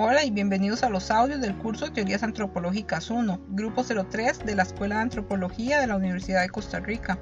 Hola 0.00 0.24
y 0.24 0.30
bienvenidos 0.30 0.84
a 0.84 0.90
los 0.90 1.10
audios 1.10 1.40
del 1.40 1.56
curso 1.56 1.90
Teorías 1.90 2.22
Antropológicas 2.22 3.10
1, 3.10 3.40
Grupo 3.48 3.82
03 3.82 4.46
de 4.46 4.54
la 4.54 4.62
Escuela 4.62 4.94
de 4.94 5.00
Antropología 5.00 5.80
de 5.80 5.88
la 5.88 5.96
Universidad 5.96 6.42
de 6.42 6.50
Costa 6.50 6.78
Rica. 6.78 7.18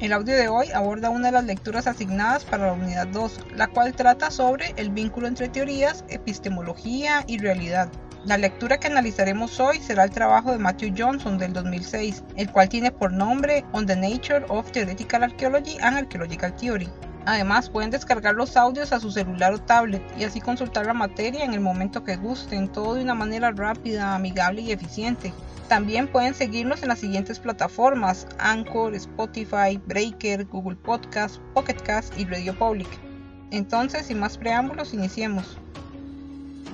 El 0.00 0.14
audio 0.14 0.34
de 0.34 0.48
hoy 0.48 0.70
aborda 0.70 1.10
una 1.10 1.26
de 1.26 1.32
las 1.32 1.44
lecturas 1.44 1.86
asignadas 1.86 2.46
para 2.46 2.68
la 2.68 2.72
unidad 2.72 3.08
2, 3.08 3.48
la 3.56 3.66
cual 3.66 3.92
trata 3.92 4.30
sobre 4.30 4.72
el 4.78 4.88
vínculo 4.88 5.26
entre 5.26 5.50
teorías, 5.50 6.02
epistemología 6.08 7.24
y 7.26 7.36
realidad. 7.36 7.90
La 8.24 8.38
lectura 8.38 8.80
que 8.80 8.86
analizaremos 8.86 9.60
hoy 9.60 9.80
será 9.80 10.04
el 10.04 10.10
trabajo 10.10 10.50
de 10.50 10.56
Matthew 10.56 10.94
Johnson 10.96 11.36
del 11.36 11.52
2006, 11.52 12.24
el 12.36 12.50
cual 12.50 12.70
tiene 12.70 12.90
por 12.90 13.12
nombre 13.12 13.66
On 13.72 13.84
the 13.84 13.96
Nature 13.96 14.46
of 14.48 14.72
Theoretical 14.72 15.24
Archaeology 15.24 15.76
and 15.82 15.98
Archaeological 15.98 16.54
Theory. 16.56 16.88
Además, 17.26 17.70
pueden 17.70 17.90
descargar 17.90 18.34
los 18.34 18.56
audios 18.56 18.92
a 18.92 19.00
su 19.00 19.10
celular 19.10 19.54
o 19.54 19.58
tablet 19.58 20.02
y 20.18 20.24
así 20.24 20.40
consultar 20.40 20.86
la 20.86 20.94
materia 20.94 21.44
en 21.44 21.54
el 21.54 21.60
momento 21.60 22.04
que 22.04 22.16
gusten, 22.16 22.68
todo 22.68 22.94
de 22.94 23.02
una 23.02 23.14
manera 23.14 23.50
rápida, 23.50 24.14
amigable 24.14 24.60
y 24.60 24.72
eficiente. 24.72 25.32
También 25.68 26.08
pueden 26.08 26.34
seguirnos 26.34 26.82
en 26.82 26.90
las 26.90 26.98
siguientes 26.98 27.38
plataformas: 27.38 28.26
Anchor, 28.38 28.94
Spotify, 28.94 29.80
Breaker, 29.86 30.44
Google 30.46 30.76
Podcast, 30.76 31.38
Pocket 31.54 31.82
Cast 31.82 32.18
y 32.18 32.26
Radio 32.26 32.54
Public. 32.58 32.88
Entonces, 33.50 34.06
sin 34.06 34.18
más 34.18 34.36
preámbulos, 34.36 34.92
iniciemos. 34.92 35.58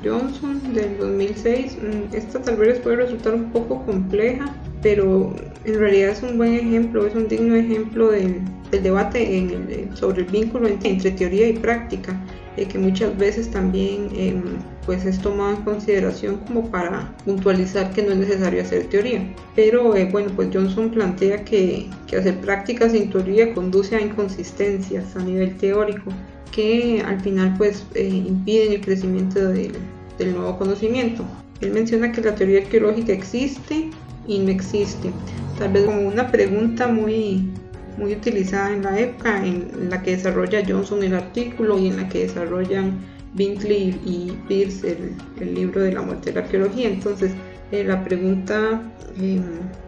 Johnson 0.03 0.73
del 0.73 0.99
2006, 0.99 1.77
mm, 1.77 2.15
esta 2.15 2.41
tal 2.41 2.57
vez 2.57 2.81
puede 2.81 2.97
resultar 2.97 3.35
un 3.35 3.53
poco 3.53 3.85
compleja, 3.85 4.47
pero 4.83 5.35
en 5.65 5.79
realidad 5.79 6.11
es 6.11 6.23
un 6.23 6.39
buen 6.39 6.55
ejemplo, 6.55 7.07
es 7.07 7.15
un 7.15 7.29
digno 7.29 7.55
ejemplo 7.55 8.11
del, 8.11 8.41
debate 8.71 9.49
sobre 9.95 10.23
el 10.23 10.29
vínculo 10.29 10.69
entre, 10.69 11.11
teoría 11.11 11.49
y 11.49 11.55
práctica, 11.55 12.19
eh, 12.57 12.67
que 12.67 12.79
muchas 12.79 13.17
veces 13.19 13.51
también 13.51 14.09
em, 14.15 14.43
pues 14.87 15.05
es 15.05 15.19
tomado 15.19 15.57
en 15.57 15.63
consideración 15.63 16.37
como 16.47 16.71
para 16.71 17.13
puntualizar 17.25 17.93
que 17.93 18.03
no 18.03 18.13
es 18.13 18.19
necesario 18.19 18.63
hacer 18.63 18.87
teoría. 18.87 19.23
Pero 19.57 19.97
eh, 19.97 20.09
bueno, 20.11 20.31
pues 20.37 20.51
Johnson 20.53 20.91
plantea 20.91 21.45
que, 21.45 21.91
hacer 22.17 22.37
práctica 22.41 22.89
sin 22.89 23.11
teoría 23.11 23.53
conduce 23.55 23.97
a 23.97 24.01
inconsistencias 24.01 25.17
a 25.17 25.21
nivel 25.21 25.57
teórico 25.57 26.13
que 26.53 27.03
al 27.05 27.21
final 27.21 27.55
pues 27.59 27.85
eh, 27.95 28.07
impiden 28.09 28.73
el 28.73 28.81
crecimiento 28.81 29.49
del, 29.49 29.73
del 30.19 30.35
nuevo 30.35 30.57
conocimiento. 30.59 31.25
Él 31.61 31.73
menciona 31.73 32.13
que 32.13 32.23
la 32.23 32.35
teoría 32.35 32.61
arqueológica 32.61 33.13
existe 33.13 33.91
y 34.31 34.39
no 34.39 34.51
existe. 34.51 35.11
Tal 35.59 35.73
vez 35.73 35.85
como 35.85 36.07
una 36.07 36.31
pregunta 36.31 36.87
muy, 36.87 37.51
muy 37.99 38.15
utilizada 38.15 38.73
en 38.73 38.83
la 38.85 38.99
época 38.99 39.45
en 39.45 39.91
la 39.91 40.01
que 40.03 40.13
desarrolla 40.13 40.63
Johnson 40.67 41.03
el 41.03 41.15
artículo 41.15 41.79
y 41.79 41.89
en 41.89 41.97
la 41.97 42.09
que 42.09 42.21
desarrollan 42.21 42.99
Binkley 43.35 44.01
y 44.05 44.33
Pierce 44.49 44.97
el, 45.41 45.55
libro 45.55 45.83
de 45.83 45.93
la 45.93 46.03
muerte 46.03 46.31
de 46.31 46.41
la 46.41 46.47
arqueología. 46.47 46.89
Entonces, 46.89 47.33
eh, 47.73 47.85
la 47.85 48.03
pregunta 48.05 48.81
em, 49.21 49.43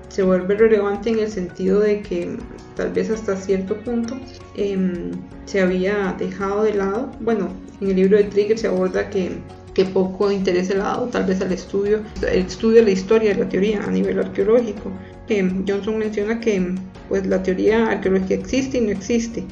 se 0.09 0.23
vuelve 0.23 0.57
relevante 0.57 1.11
en 1.11 1.21
el 1.21 1.29
sentido 1.29 1.81
de 1.81 2.03
que 2.03 2.37
tal 2.77 2.93
vez 2.93 3.11
hasta 3.11 3.37
cierto 3.37 3.77
punto 3.79 4.19
em, 4.57 5.13
se 5.47 5.61
había 5.61 6.15
dejado 6.19 6.65
de 6.65 6.75
lado, 6.75 7.11
bueno, 7.21 7.49
en 7.81 7.89
el 7.89 7.97
libro 7.97 8.17
de 8.17 8.25
Trigger 8.25 8.59
se 8.59 8.67
aborda 8.67 9.09
que 9.09 9.33
que 9.75 9.85
poco 9.85 10.31
interés 10.31 10.69
se 10.69 10.75
le 10.75 10.81
ha 10.81 10.85
dado 10.85 11.07
tal 11.07 11.25
vez 11.25 11.41
al 11.41 11.53
estudio, 11.53 12.01
el 12.31 12.47
estudio 12.47 12.77
de 12.77 12.85
la 12.85 12.91
historia 12.91 13.35
de 13.35 13.45
la 13.45 13.49
teoría 13.49 13.83
a 13.83 13.91
nivel 13.91 14.19
arqueológico. 14.19 14.91
Johnson 15.67 15.99
menciona 15.99 16.41
que 16.41 16.75
pues, 17.09 17.27
la 17.27 17.43
teoría 17.43 17.87
arqueológica 17.87 18.35
existe 18.35 18.79
y 18.79 18.81
no 18.83 18.91
existe. 18.91 19.45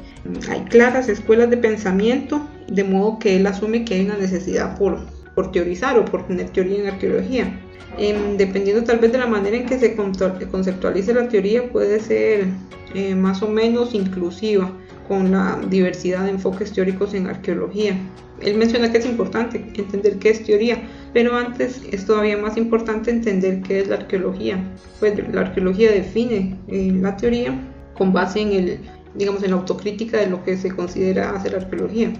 Hay 0.49 0.61
claras 0.65 1.09
escuelas 1.09 1.49
de 1.49 1.57
pensamiento, 1.57 2.47
de 2.67 2.83
modo 2.83 3.17
que 3.17 3.37
él 3.37 3.47
asume 3.47 3.83
que 3.83 3.95
hay 3.95 4.05
una 4.05 4.17
necesidad 4.17 4.77
por, 4.77 4.99
por 5.33 5.51
teorizar 5.51 5.97
o 5.97 6.05
por 6.05 6.27
tener 6.27 6.49
teoría 6.49 6.81
en 6.81 6.87
arqueología. 6.87 7.59
Em, 7.97 8.37
dependiendo 8.37 8.83
tal 8.83 8.99
vez 8.99 9.11
de 9.11 9.17
la 9.17 9.27
manera 9.27 9.57
en 9.57 9.65
que 9.65 9.77
se 9.77 9.95
conceptualice 9.95 11.13
la 11.13 11.27
teoría, 11.27 11.69
puede 11.69 11.99
ser 11.99 12.45
eh, 12.93 13.15
más 13.15 13.41
o 13.41 13.47
menos 13.47 13.93
inclusiva 13.93 14.71
con 15.07 15.31
la 15.31 15.59
diversidad 15.69 16.23
de 16.25 16.31
enfoques 16.31 16.71
teóricos 16.71 17.13
en 17.13 17.27
arqueología. 17.27 17.97
Él 18.41 18.57
menciona 18.57 18.91
que 18.91 18.97
es 18.97 19.05
importante 19.05 19.57
entender 19.75 20.17
qué 20.17 20.29
es 20.29 20.43
teoría, 20.43 20.81
pero 21.13 21.35
antes 21.35 21.81
es 21.91 22.05
todavía 22.05 22.37
más 22.37 22.57
importante 22.57 23.11
entender 23.11 23.61
qué 23.61 23.81
es 23.81 23.87
la 23.87 23.95
arqueología. 23.97 24.63
Pues 24.99 25.13
la 25.31 25.41
arqueología 25.41 25.91
define 25.91 26.57
eh, 26.67 26.91
la 26.99 27.15
teoría 27.17 27.53
con 27.97 28.13
base 28.13 28.41
en 28.41 28.53
el, 28.53 28.79
digamos, 29.15 29.43
en 29.43 29.51
la 29.51 29.57
autocrítica 29.57 30.17
de 30.17 30.27
lo 30.27 30.43
que 30.43 30.57
se 30.57 30.71
considera 30.71 31.31
hacer 31.31 31.55
arqueología. 31.55 32.13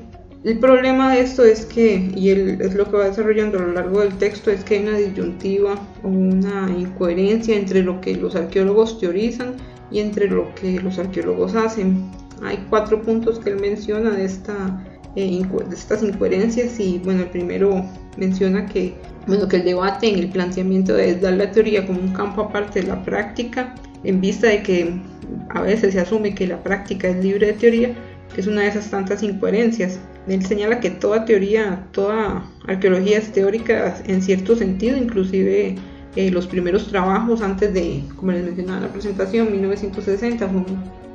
El 0.44 0.58
problema 0.58 1.14
de 1.14 1.22
esto 1.22 1.46
es 1.46 1.68
que, 1.68 2.12
y 2.16 2.30
él 2.30 2.58
es 2.62 2.74
lo 2.74 2.90
que 2.90 2.98
va 2.98 3.06
desarrollando 3.06 3.60
a 3.60 3.62
lo 3.62 3.74
largo 3.74 4.00
del 4.00 4.18
texto, 4.18 4.50
es 4.50 4.64
que 4.64 4.76
hay 4.76 4.88
una 4.88 4.98
disyuntiva 4.98 5.76
o 6.04 6.08
una 6.08 6.68
incoherencia 6.76 7.56
entre 7.56 7.84
lo 7.84 8.02
que 8.02 8.16
los 8.16 8.36
arqueólogos 8.36 9.00
teorizan 9.00 9.54
y 9.92 10.00
entre 10.00 10.28
lo 10.28 10.54
que 10.56 10.80
los 10.80 10.98
arqueólogos 10.98 11.56
hacen. 11.56 12.10
Hay 12.44 12.66
cuatro 12.70 13.02
puntos 13.02 13.40
que 13.40 13.52
él 13.52 13.60
menciona 13.60 14.12
de 14.12 14.26
esta 14.26 14.84
eh, 15.16 15.44
de 15.70 15.76
estas 15.76 16.04
incoherencias 16.04 16.80
y 16.80 17.00
bueno, 17.00 17.24
el 17.24 17.30
primero 17.30 17.86
menciona 18.16 18.66
que, 18.66 18.94
bueno, 19.28 19.46
que 19.48 19.58
el 19.58 19.66
debate 19.66 20.08
en 20.08 20.20
el 20.20 20.30
planteamiento 20.30 20.94
de 20.94 21.16
dar 21.16 21.34
la 21.34 21.52
teoría 21.52 21.86
como 21.86 22.00
un 22.00 22.14
campo 22.14 22.44
aparte 22.44 22.82
de 22.82 22.88
la 22.88 23.04
práctica, 23.04 23.76
en 24.06 24.22
vista 24.22 24.48
de 24.48 24.64
que 24.64 25.02
a 25.50 25.62
veces 25.62 25.94
se 25.94 26.00
asume 26.00 26.34
que 26.34 26.48
la 26.48 26.64
práctica 26.64 27.10
es 27.10 27.22
libre 27.22 27.48
de 27.48 27.54
teoría, 27.54 27.94
que 28.34 28.40
es 28.40 28.48
una 28.48 28.62
de 28.62 28.70
esas 28.70 28.90
tantas 28.90 29.22
incoherencias. 29.22 30.00
Él 30.28 30.46
señala 30.46 30.80
que 30.80 30.92
toda 30.92 31.26
teoría, 31.26 31.86
toda 31.92 32.46
arqueología 32.68 33.18
es 33.18 33.34
teórica 33.34 33.98
en 34.08 34.22
cierto 34.22 34.56
sentido, 34.56 34.96
inclusive 34.96 35.76
eh, 36.16 36.30
los 36.30 36.48
primeros 36.48 36.88
trabajos 36.88 37.42
antes 37.42 37.74
de, 37.74 38.04
como 38.18 38.32
les 38.32 38.44
mencionaba 38.44 38.80
en 38.80 38.84
la 38.84 38.92
presentación, 38.92 39.52
1960, 39.52 40.50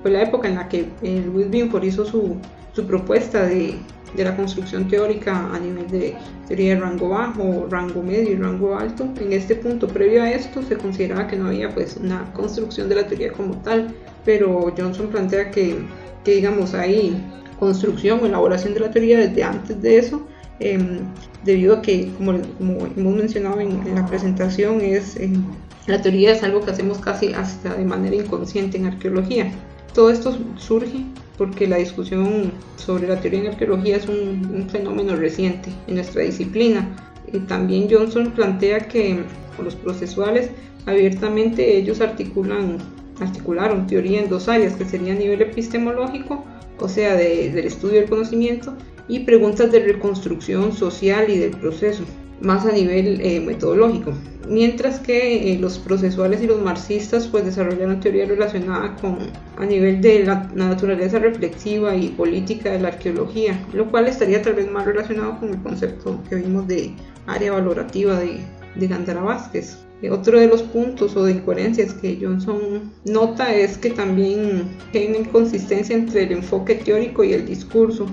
fue, 0.02 0.10
la 0.10 0.22
época 0.22 0.48
en 0.48 0.54
la 0.54 0.68
que 0.68 0.88
eh, 1.02 1.22
Louis 1.26 1.50
Binford 1.50 1.84
hizo 1.84 2.04
su, 2.04 2.36
su 2.72 2.86
propuesta 2.86 3.44
de, 3.44 3.74
de, 4.16 4.24
la 4.24 4.36
construcción 4.36 4.88
teórica 4.88 5.52
a 5.52 5.58
nivel 5.58 5.88
de 5.90 6.16
teoría 6.46 6.74
de 6.74 6.80
rango 6.80 7.08
bajo, 7.08 7.66
rango 7.68 8.02
medio 8.02 8.30
y 8.30 8.36
rango 8.36 8.76
alto. 8.78 9.08
En 9.20 9.32
este 9.32 9.56
punto 9.56 9.88
previo 9.88 10.22
a 10.22 10.30
esto 10.30 10.62
se 10.62 10.76
consideraba 10.76 11.26
que 11.26 11.36
no 11.36 11.48
había 11.48 11.74
pues 11.74 11.96
una 11.96 12.32
construcción 12.32 12.88
de 12.88 12.94
la 12.94 13.06
teoría 13.06 13.32
como 13.32 13.56
tal, 13.62 13.88
pero 14.24 14.72
Johnson 14.78 15.08
plantea 15.08 15.50
que, 15.50 15.76
que 16.24 16.36
digamos 16.36 16.72
hay 16.72 17.20
construcción 17.58 18.20
o 18.22 18.26
elaboración 18.26 18.74
de 18.74 18.80
la 18.80 18.90
teoría 18.90 19.18
desde 19.18 19.42
antes 19.42 19.80
de 19.82 19.98
eso, 19.98 20.26
em, 20.60 21.00
debido 21.44 21.76
a 21.76 21.82
que, 21.82 22.10
como, 22.16 22.40
como, 22.58 22.86
hemos 22.96 23.16
mencionado 23.16 23.60
en, 23.60 23.94
la 23.94 24.06
presentación, 24.06 24.80
es, 24.80 25.16
em, 25.16 25.44
la 25.86 26.02
teoría 26.02 26.32
es 26.32 26.42
algo 26.42 26.62
que 26.62 26.70
hacemos 26.70 26.98
casi 26.98 27.32
hasta 27.32 27.74
de 27.74 27.84
manera 27.84 28.16
inconsciente 28.16 28.78
en 28.78 28.86
arqueología. 28.86 29.52
Todo 29.94 30.10
esto 30.10 30.36
surge 30.56 31.04
porque 31.38 31.66
la 31.66 31.76
discusión 31.76 32.52
sobre 32.76 33.08
la 33.08 33.20
teoría 33.20 33.40
en 33.40 33.46
arqueología 33.48 33.96
es 33.96 34.08
un, 34.08 34.68
fenómeno 34.70 35.16
reciente 35.16 35.70
en 35.86 35.96
nuestra 35.96 36.22
disciplina. 36.22 36.88
Y 37.32 37.38
también 37.40 37.88
Johnson 37.90 38.32
plantea 38.32 38.80
que 38.80 39.20
los 39.62 39.74
procesuales 39.74 40.50
abiertamente 40.86 41.76
ellos 41.76 42.00
articulan, 42.00 42.78
articularon 43.20 43.86
teoría 43.86 44.20
en 44.20 44.28
dos 44.28 44.48
áreas, 44.48 44.74
que 44.74 44.84
sería 44.84 45.12
a 45.12 45.16
nivel 45.16 45.42
epistemológico, 45.42 46.44
o 46.78 46.88
sea, 46.88 47.14
del 47.14 47.58
estudio 47.58 48.00
del 48.00 48.08
conocimiento, 48.08 48.74
y 49.08 49.20
preguntas 49.20 49.70
de 49.72 49.80
reconstrucción 49.80 50.72
social 50.72 51.30
y 51.30 51.38
del 51.38 51.52
proceso 51.52 52.04
más 52.40 52.66
a 52.66 52.72
nivel 52.72 53.20
eh, 53.20 53.40
metodológico, 53.40 54.12
mientras 54.48 55.00
que 55.00 55.52
eh, 55.52 55.58
los 55.58 55.78
procesuales 55.78 56.42
y 56.42 56.46
los 56.46 56.60
marxistas 56.60 57.26
pues 57.26 57.44
desarrollaron 57.44 58.00
teoría 58.00 58.26
relacionada 58.26 58.94
con 58.96 59.18
a 59.56 59.64
nivel 59.64 60.00
de 60.02 60.24
la, 60.24 60.50
naturaleza 60.54 61.18
reflexiva 61.18 61.96
y 61.96 62.08
política 62.08 62.72
de 62.72 62.80
la 62.80 62.88
arqueología, 62.88 63.58
lo 63.72 63.90
cual 63.90 64.06
estaría 64.06 64.42
tal 64.42 64.54
vez 64.54 64.70
más 64.70 64.84
relacionado 64.84 65.38
con 65.40 65.50
el 65.50 65.62
concepto 65.62 66.20
que 66.28 66.36
vimos 66.36 66.66
de 66.68 66.92
área 67.26 67.52
valorativa 67.52 68.18
de, 68.18 68.40
de 68.74 68.86
Gandara 68.86 69.22
Vázquez. 69.22 69.78
Eh, 70.02 70.10
otro 70.10 70.38
de 70.38 70.46
los 70.46 70.62
puntos 70.62 71.16
o 71.16 71.24
de 71.24 71.32
incoherencias 71.32 71.94
que 71.94 72.18
Johnson 72.20 72.92
nota 73.06 73.54
es 73.54 73.78
que 73.78 73.90
también 73.90 74.64
hay 74.92 75.06
una 75.06 75.18
inconsistencia 75.18 75.96
entre 75.96 76.24
el 76.24 76.32
enfoque 76.32 76.74
teórico 76.74 77.24
y 77.24 77.32
el 77.32 77.46
discurso 77.46 78.06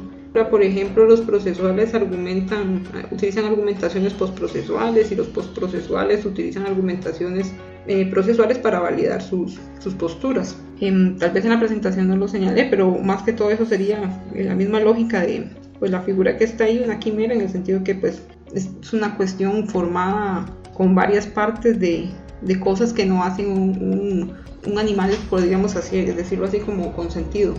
por 0.50 0.63
ejemplo, 0.63 1.06
los 1.06 1.21
procesuales 1.21 1.94
argumentan, 1.94 2.81
utilizan 3.12 3.45
argumentaciones 3.45 4.13
postprocesuales 4.13 5.12
y 5.12 5.15
los 5.15 5.27
postprocesuales 5.27 6.25
utilizan 6.25 6.65
argumentaciones 6.65 7.53
eh, 7.85 8.07
procesuales 8.09 8.57
para 8.57 8.80
validar 8.80 9.21
sus, 9.21 9.59
sus 9.80 9.94
posturas. 9.94 10.57
Em, 10.80 11.18
tal 11.18 11.31
vez 11.31 11.44
en 11.45 11.51
la 11.51 11.59
presentación 11.59 12.07
no 12.07 12.15
lo 12.15 12.27
señalé, 12.27 12.65
pero 12.65 12.97
más 12.97 13.21
que 13.21 13.33
todo 13.33 13.51
eso 13.51 13.65
sería 13.65 14.21
eh, 14.33 14.44
la 14.44 14.56
misma 14.56 14.80
lógica 14.80 15.21
de 15.21 15.50
pues, 15.77 15.91
la 15.91 16.01
figura 16.01 16.35
que 16.38 16.45
está 16.45 16.63
ahí, 16.63 16.81
una 16.83 16.97
quimera, 16.97 17.35
en 17.35 17.41
el 17.41 17.50
sentido 17.50 17.83
que 17.83 17.94
pues, 17.94 18.24
es 18.56 18.94
una 18.94 19.15
cuestión 19.15 19.68
formada 19.68 20.45
con 20.74 20.95
varias 20.95 21.27
partes 21.27 21.80
de, 21.80 22.09
de 22.41 22.59
cosas 22.59 22.91
que 22.91 23.06
no 23.06 23.24
hacen 23.24 23.51
un, 23.51 23.69
un, 23.69 24.33
un 24.65 24.80
animal, 24.80 25.12
podríamos 25.30 25.75
decirlo 25.75 26.45
así 26.45 26.59
como 26.59 26.94
con 26.94 27.12
sentido. 27.12 27.53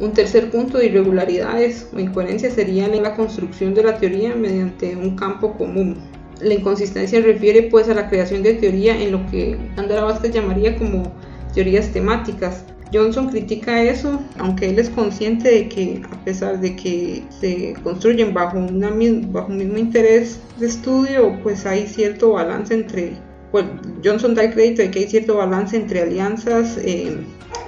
Un 0.00 0.12
tercer 0.12 0.50
punto 0.50 0.78
de 0.78 0.86
irregularidades 0.86 1.88
o 1.92 1.98
incoherencias 1.98 2.52
sería 2.52 2.86
en 2.86 3.02
la 3.02 3.16
construcción 3.16 3.74
de 3.74 3.82
la 3.82 3.98
teoría 3.98 4.34
mediante 4.36 4.94
un 4.94 5.16
campo 5.16 5.54
común. 5.54 5.96
la 6.40 6.54
inconsistencia 6.54 7.20
refiere 7.20 7.62
pues 7.62 7.88
a 7.88 7.94
la 7.94 8.08
creación 8.08 8.44
de 8.44 8.54
teoría 8.54 8.96
en 8.96 9.10
lo 9.10 9.26
que 9.26 9.58
Andara 9.76 10.04
Vázquez 10.04 10.32
llamaría 10.32 10.76
como 10.78 11.12
teorías 11.52 11.88
temáticas. 11.88 12.64
Johnson 12.92 13.28
critica 13.28 13.82
eso, 13.82 14.22
aunque 14.38 14.70
él 14.70 14.78
es 14.78 14.88
consciente 14.88 15.50
de 15.50 15.68
que 15.68 16.00
a 16.08 16.24
pesar 16.24 16.60
de 16.60 16.76
que 16.76 17.24
se 17.40 17.74
construyen 17.82 18.32
bajo, 18.32 18.56
una, 18.56 18.90
un 18.90 19.56
mismo 19.56 19.78
interés 19.78 20.40
de 20.58 20.68
estudio, 20.68 21.36
pues 21.42 21.66
hay 21.66 21.88
cierto 21.88 22.32
balance 22.34 22.72
entre, 22.72 23.14
pues 23.50 23.64
Johnson 24.04 24.36
da 24.36 24.44
el 24.44 24.54
crédito 24.54 24.82
de 24.82 24.92
que 24.92 25.00
hay 25.00 25.08
cierto 25.08 25.36
balance 25.36 25.76
entre 25.76 26.02
alianzas 26.02 26.78
eh, 26.78 27.18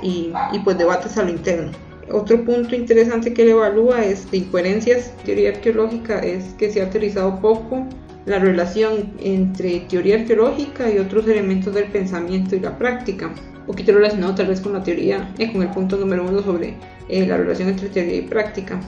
y, 0.01 0.33
y 0.53 0.59
pues 0.61 0.79
debates 0.79 1.19
a 1.19 1.25
lo 1.25 1.31
interno. 1.31 1.90
Otro 2.13 2.45
punto 2.45 2.75
interesante 2.75 3.33
que 3.33 3.43
él 3.43 3.51
evalúa 3.51 4.05
es 4.05 4.31
de 4.31 4.39
incoherencias. 4.39 5.13
Teoría 5.25 5.51
arqueológica 5.51 6.19
es 6.21 6.55
que 6.55 6.71
se 6.71 6.83
ha 6.83 6.87
utilizado 6.87 7.41
poco 7.41 7.87
la 8.27 8.39
relación 8.39 9.13
entre 9.21 9.81
teoría 9.81 10.17
arqueológica 10.17 10.91
y 10.91 10.99
otros 10.99 11.27
elementos 11.27 11.75
del 11.75 11.85
pensamiento 11.85 12.57
y 12.57 12.61
la 12.61 12.77
práctica. 12.77 13.33
Un 13.61 13.67
poquito 13.67 13.93
relacionado 13.93 14.35
tal 14.35 14.49
vez 14.49 14.61
con 14.61 14.73
la 14.73 14.83
teoría, 14.83 15.33
eh, 15.39 15.53
con 15.53 15.63
el 15.63 15.71
punto 15.71 15.97
número 15.97 16.27
uno 16.27 16.43
sobre 16.43 16.75
eh, 17.09 17.27
la 17.27 17.37
relación 17.37 17.69
entre 17.69 17.89
teoría 17.89 18.17
y 18.17 18.23
práctica. 18.23 18.81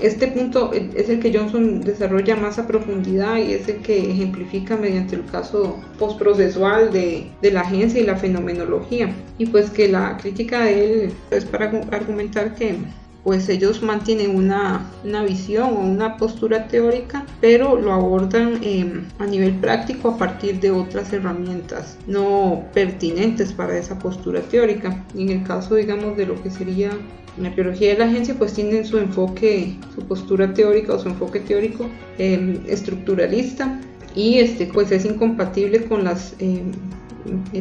Este 0.00 0.26
punto 0.28 0.72
es 0.72 1.08
el 1.08 1.20
que 1.20 1.36
Johnson 1.36 1.80
desarrolla 1.80 2.36
más 2.36 2.58
a 2.58 2.66
profundidad 2.66 3.36
y 3.36 3.52
es 3.52 3.68
el 3.68 3.78
que 3.78 4.10
ejemplifica 4.10 4.76
mediante 4.76 5.16
el 5.16 5.24
caso 5.26 5.80
postprocesual 5.98 6.92
de, 6.92 7.30
la 7.42 7.60
agencia 7.60 8.00
y 8.00 8.04
la 8.04 8.16
fenomenología. 8.16 9.14
Y 9.38 9.46
pues 9.46 9.70
que 9.70 9.88
la 9.88 10.16
crítica 10.16 10.64
de 10.64 10.84
él 10.84 11.12
es 11.30 11.44
para 11.44 11.66
argumentar 11.92 12.54
que 12.54 12.76
pues 13.24 13.48
ellos 13.48 13.82
mantienen 13.82 14.36
una, 14.36 14.86
visión 15.26 15.70
o 15.70 15.80
una 15.80 16.18
postura 16.18 16.68
teórica, 16.68 17.24
pero 17.40 17.80
lo 17.80 17.92
abordan 17.92 18.60
em, 18.62 19.04
a 19.18 19.26
nivel 19.26 19.54
práctico 19.54 20.10
a 20.10 20.18
partir 20.18 20.60
de 20.60 20.70
otras 20.70 21.12
herramientas 21.12 21.96
no 22.06 22.64
pertinentes 22.74 23.52
para 23.52 23.76
esa 23.78 23.98
postura 23.98 24.42
teórica. 24.42 25.04
en 25.16 25.30
el 25.30 25.42
caso, 25.42 25.74
digamos, 25.74 26.16
de 26.16 26.26
lo 26.26 26.40
que 26.42 26.50
sería 26.50 26.90
la 27.38 27.48
arqueología 27.48 27.92
de 27.92 27.98
la 27.98 28.04
agencia, 28.04 28.34
pues 28.38 28.52
tienen 28.52 28.84
su 28.84 28.98
enfoque, 28.98 29.76
su 29.94 30.02
postura 30.02 30.52
teórica 30.52 30.94
o 30.94 30.98
su 30.98 31.08
enfoque 31.08 31.40
teórico 31.40 31.88
em, 32.18 32.60
estructuralista 32.66 33.80
y 34.14 34.38
este, 34.38 34.66
pues 34.66 34.92
es 34.92 35.04
incompatible 35.04 35.84
con 35.86 36.04
las 36.04 36.34
em, 36.38 36.70
eh, 36.70 36.72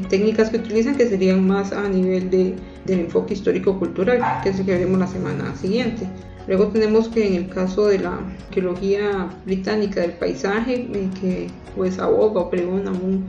técnicas 0.10 0.50
que 0.50 0.58
utilizan 0.58 0.96
que 0.96 1.08
serían 1.08 1.46
más 1.48 1.72
a 1.72 1.88
nivel 1.88 2.30
de, 2.30 2.56
del 2.86 3.02
enfoque 3.02 3.34
histórico-cultural, 3.34 4.22
que 4.44 4.50
es 4.50 4.60
el 4.60 4.66
que 4.66 4.74
veremos 4.74 5.00
la 5.00 5.08
semana 5.08 5.56
siguiente. 5.56 6.08
Luego 6.48 6.68
tenemos 6.68 7.08
que 7.08 7.26
en 7.26 7.36
el 7.36 7.50
caso 7.50 7.88
de 7.88 8.00
la 8.00 8.20
arqueología 8.48 9.30
británica 9.46 10.02
del 10.02 10.12
paisaje, 10.12 10.90
eh, 10.94 11.10
que 11.22 11.48
pues 11.76 12.00
aboga 12.00 12.42
o 12.42 12.50
pregona 12.50 12.92
un, 12.92 13.26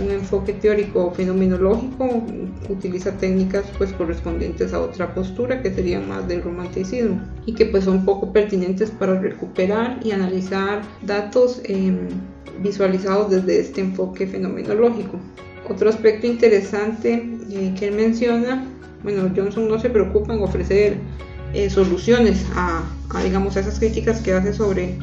un, 0.00 0.10
enfoque 0.10 0.52
teórico 0.52 1.10
fenomenológico, 1.12 2.22
utiliza 2.68 3.12
técnicas 3.12 3.64
pues 3.78 3.90
correspondientes 3.92 4.74
a 4.74 4.80
otra 4.80 5.14
postura 5.14 5.62
que 5.62 5.72
sería 5.72 6.00
más 6.00 6.28
del 6.28 6.42
romanticismo 6.42 7.20
y 7.46 7.54
que 7.54 7.66
pues 7.66 7.84
son 7.84 8.04
poco 8.04 8.32
pertinentes 8.32 8.90
para 8.90 9.18
recuperar 9.18 9.98
y 10.04 10.10
analizar 10.10 10.82
datos 11.02 11.62
em, 11.64 12.08
visualizados 12.60 13.30
desde 13.30 13.60
este 13.60 13.80
enfoque 13.80 14.26
fenomenológico. 14.26 15.18
Otro 15.68 15.88
aspecto 15.88 16.26
interesante 16.26 17.22
eh, 17.50 17.74
que 17.78 17.88
él 17.88 17.94
menciona, 17.94 18.64
bueno, 19.02 19.30
Johnson 19.34 19.68
no 19.68 19.78
se 19.78 19.90
preocupa 19.90 20.34
en 20.34 20.42
ofrecer 20.42 20.96
eh, 21.54 21.70
soluciones 21.70 22.46
a, 22.54 22.82
digamos, 23.22 23.56
a 23.56 23.60
esas 23.60 23.78
críticas 23.78 24.20
que 24.20 24.32
hace 24.32 24.52
sobre, 24.52 24.98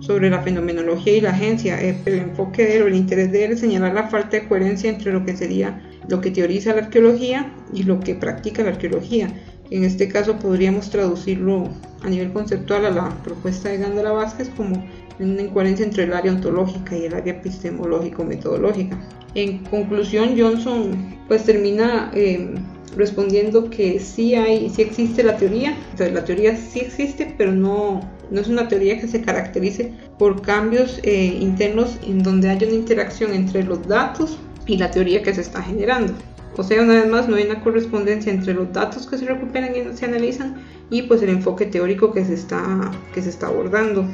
sobre 0.00 0.30
la 0.30 0.40
fenomenología 0.42 1.16
y 1.16 1.20
la 1.20 1.30
agencia. 1.30 1.80
Eh, 1.82 2.00
el 2.06 2.14
enfoque 2.14 2.64
de 2.64 2.76
él 2.76 2.82
o 2.82 2.86
el 2.86 2.94
interés 2.94 3.30
de 3.32 3.44
él 3.44 3.52
es 3.52 3.60
señalar 3.60 3.94
la 3.94 4.08
falta 4.08 4.38
de 4.38 4.48
coherencia 4.48 4.90
entre 4.90 5.12
lo 5.12 5.24
que 5.24 5.36
sería 5.36 5.82
lo 6.08 6.20
que 6.20 6.30
teoriza 6.30 6.72
la 6.72 6.82
arqueología 6.82 7.52
y 7.72 7.82
lo 7.82 8.00
que 8.00 8.14
practica 8.14 8.62
la 8.62 8.70
arqueología. 8.70 9.28
En 9.70 9.84
este 9.84 10.08
caso 10.08 10.38
podríamos 10.38 10.90
traducirlo 10.90 11.68
a 12.02 12.08
nivel 12.08 12.32
conceptual 12.32 12.86
a 12.86 12.90
la 12.90 13.08
propuesta 13.22 13.68
de 13.68 13.78
Gándara 13.78 14.12
Vázquez 14.12 14.50
como 14.56 14.84
una 15.18 15.42
incoherencia 15.42 15.84
entre 15.84 16.04
el 16.04 16.12
área 16.12 16.32
ontológica 16.32 16.96
y 16.96 17.06
el 17.06 17.14
área 17.14 17.32
epistemológico-metodológica. 17.34 18.98
En 19.34 19.58
conclusión, 19.64 20.34
Johnson 20.38 21.16
pues 21.28 21.44
termina 21.44 22.10
eh, 22.14 22.54
respondiendo 22.96 23.68
que 23.70 24.00
sí 24.00 24.34
hay, 24.34 24.70
sí 24.70 24.82
existe 24.82 25.22
la 25.22 25.36
teoría, 25.36 25.76
entonces 25.90 26.12
la 26.12 26.24
teoría 26.24 26.56
sí 26.56 26.80
existe, 26.80 27.34
pero 27.36 27.52
no, 27.52 28.00
no 28.30 28.40
es 28.40 28.48
una 28.48 28.68
teoría 28.68 29.00
que 29.00 29.08
se 29.08 29.22
caracterice 29.22 29.92
por 30.18 30.42
cambios 30.42 31.00
eh, 31.02 31.36
internos 31.40 31.98
en 32.06 32.22
donde 32.22 32.48
haya 32.48 32.66
una 32.66 32.76
interacción 32.76 33.34
entre 33.34 33.62
los 33.64 33.86
datos 33.86 34.38
y 34.66 34.78
la 34.78 34.90
teoría 34.90 35.22
que 35.22 35.34
se 35.34 35.42
está 35.42 35.62
generando. 35.62 36.14
O 36.58 36.62
sea, 36.62 36.82
una 36.82 36.94
vez 36.94 37.08
más, 37.08 37.28
no 37.28 37.36
hay 37.36 37.44
una 37.44 37.60
correspondencia 37.60 38.32
entre 38.32 38.54
los 38.54 38.72
datos 38.72 39.06
que 39.06 39.18
se 39.18 39.26
recuperan 39.26 39.72
y 39.76 39.96
se 39.96 40.06
analizan 40.06 40.56
y 40.90 41.02
pues 41.02 41.22
el 41.22 41.30
enfoque 41.30 41.66
teórico 41.66 42.12
que 42.12 42.24
se 42.24 42.34
está, 42.34 42.90
que 43.14 43.22
se 43.22 43.30
está 43.30 43.48
abordando. 43.48 44.06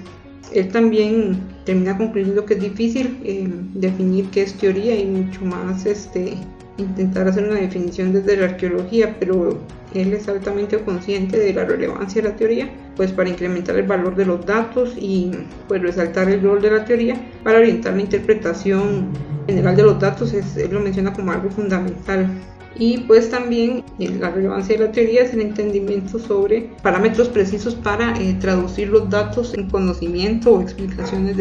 Él 0.52 0.68
también 0.68 1.40
termina 1.64 1.96
concluyendo 1.96 2.44
que 2.44 2.54
es 2.54 2.60
difícil 2.60 3.20
eh, 3.24 3.48
definir 3.74 4.26
qué 4.30 4.42
es 4.42 4.54
teoría 4.54 4.98
y 4.98 5.06
mucho 5.06 5.44
más 5.44 5.86
este, 5.86 6.34
intentar 6.78 7.28
hacer 7.28 7.44
una 7.44 7.60
definición 7.60 8.12
desde 8.12 8.36
la 8.36 8.46
arqueología, 8.46 9.16
pero 9.18 9.58
él 9.94 10.12
es 10.12 10.28
altamente 10.28 10.78
consciente 10.78 11.38
de 11.38 11.52
la 11.52 11.64
relevancia 11.64 12.22
de 12.22 12.28
la 12.28 12.36
teoría, 12.36 12.70
pues 12.96 13.12
para 13.12 13.28
incrementar 13.28 13.76
el 13.76 13.86
valor 13.86 14.14
de 14.16 14.26
los 14.26 14.44
datos 14.44 14.94
y 14.98 15.30
pues 15.68 15.82
resaltar 15.82 16.28
el 16.30 16.42
rol 16.42 16.60
de 16.60 16.70
la 16.70 16.84
teoría 16.84 17.14
para 17.42 17.58
orientar 17.58 17.94
la 17.94 18.02
interpretación 18.02 19.08
general 19.46 19.76
de 19.76 19.82
los 19.82 19.98
datos, 19.98 20.32
es, 20.32 20.56
él 20.56 20.72
lo 20.72 20.80
menciona 20.80 21.12
como 21.12 21.32
algo 21.32 21.50
fundamental 21.50 22.28
y 22.74 22.98
pues 22.98 23.30
también 23.30 23.84
eh, 23.98 24.16
la 24.18 24.30
relevancia 24.30 24.76
de 24.78 24.86
la 24.86 24.92
teoría 24.92 25.22
es 25.22 25.34
el 25.34 25.40
entendimiento 25.40 26.18
sobre 26.18 26.70
parámetros 26.82 27.28
precisos 27.28 27.74
para 27.74 28.18
eh, 28.18 28.36
traducir 28.40 28.88
los 28.88 29.10
datos 29.10 29.54
en 29.54 29.68
conocimiento 29.68 30.54
o 30.54 30.62
explicaciones 30.62 31.36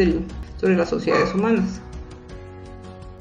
sobre 0.58 0.76
las 0.76 0.90
sociedades 0.90 1.34
humanas. 1.34 1.80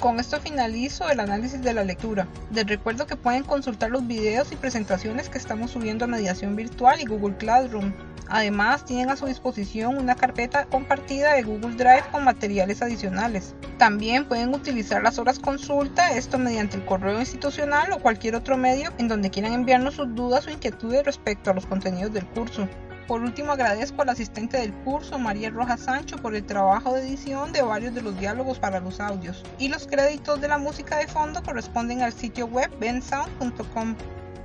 Con 0.01 0.19
esto 0.19 0.41
finalizo 0.41 1.07
el 1.11 1.19
análisis 1.19 1.61
de 1.61 1.75
la 1.75 1.83
lectura. 1.83 2.27
Les 2.51 2.65
recuerdo 2.65 3.05
que 3.05 3.15
pueden 3.15 3.43
consultar 3.43 3.91
los 3.91 4.07
videos 4.07 4.51
y 4.51 4.55
presentaciones 4.55 5.29
que 5.29 5.37
estamos 5.37 5.69
subiendo 5.69 6.05
a 6.05 6.07
Mediación 6.07 6.55
Virtual 6.55 6.99
y 6.99 7.05
Google 7.05 7.37
Classroom. 7.37 7.93
Además, 8.27 8.83
tienen 8.83 9.11
a 9.11 9.15
su 9.15 9.27
disposición 9.27 9.95
una 9.95 10.15
carpeta 10.15 10.65
compartida 10.65 11.35
de 11.35 11.43
Google 11.43 11.75
Drive 11.75 12.05
con 12.11 12.23
materiales 12.23 12.81
adicionales. 12.81 13.53
También 13.77 14.25
pueden 14.25 14.55
utilizar 14.55 15.03
las 15.03 15.19
horas 15.19 15.37
consulta, 15.37 16.17
esto 16.17 16.39
mediante 16.39 16.77
el 16.77 16.85
correo 16.85 17.19
institucional 17.19 17.91
o 17.91 17.99
cualquier 17.99 18.35
otro 18.35 18.57
medio 18.57 18.91
en 18.97 19.07
donde 19.07 19.29
quieran 19.29 19.53
enviarnos 19.53 19.93
sus 19.93 20.15
dudas 20.15 20.47
o 20.47 20.49
inquietudes 20.49 21.05
respecto 21.05 21.51
a 21.51 21.53
los 21.53 21.67
contenidos 21.67 22.11
del 22.11 22.25
curso. 22.25 22.67
Por 23.11 23.23
último, 23.23 23.51
agradezco 23.51 24.03
al 24.03 24.07
asistente 24.07 24.55
del 24.55 24.71
curso, 24.71 25.19
María 25.19 25.49
Rojas 25.49 25.81
Sancho, 25.81 26.15
por 26.15 26.33
el 26.33 26.45
trabajo 26.45 26.93
de 26.93 27.01
edición 27.01 27.51
de 27.51 27.61
varios 27.61 27.93
de 27.93 28.01
los 28.01 28.17
diálogos 28.17 28.57
para 28.57 28.79
los 28.79 29.01
audios. 29.01 29.43
Y 29.59 29.67
los 29.67 29.85
créditos 29.85 30.39
de 30.39 30.47
la 30.47 30.57
música 30.57 30.97
de 30.97 31.07
fondo 31.07 31.43
corresponden 31.43 32.03
al 32.03 32.13
sitio 32.13 32.45
web 32.45 32.71
bensound.com. 32.79 33.95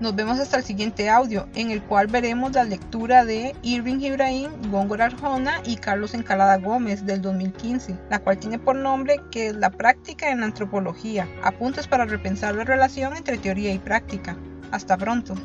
Nos 0.00 0.16
vemos 0.16 0.40
hasta 0.40 0.56
el 0.56 0.64
siguiente 0.64 1.08
audio, 1.08 1.46
en 1.54 1.70
el 1.70 1.80
cual 1.80 2.08
veremos 2.08 2.54
la 2.54 2.64
lectura 2.64 3.24
de 3.24 3.54
Irving 3.62 4.00
Ibrahim, 4.00 4.50
Góngora 4.68 5.04
Arjona 5.04 5.60
y 5.64 5.76
Carlos 5.76 6.12
Encalada 6.12 6.58
Gómez 6.58 7.06
del 7.06 7.22
2015, 7.22 7.96
la 8.10 8.18
cual 8.18 8.38
tiene 8.38 8.58
por 8.58 8.74
nombre 8.74 9.20
que 9.30 9.46
es 9.46 9.54
la 9.54 9.70
práctica 9.70 10.32
en 10.32 10.40
la 10.40 10.46
antropología, 10.46 11.28
apuntes 11.44 11.86
para 11.86 12.04
repensar 12.04 12.56
la 12.56 12.64
relación 12.64 13.16
entre 13.16 13.38
teoría 13.38 13.72
y 13.72 13.78
práctica. 13.78 14.36
Hasta 14.72 14.96
pronto. 14.96 15.36